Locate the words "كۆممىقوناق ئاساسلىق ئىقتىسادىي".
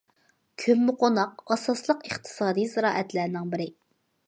0.61-2.69